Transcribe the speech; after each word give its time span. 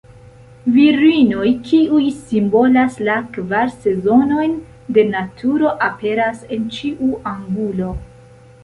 Virinoj 0.77 1.49
kiuj 1.67 2.07
simbolas 2.31 2.97
la 3.09 3.19
kvar 3.37 3.71
sezonojn 3.85 4.57
de 4.97 5.05
naturo 5.13 5.79
aperas 5.93 6.45
en 6.59 6.67
ĉiu 6.79 7.13
angulo. 7.37 7.97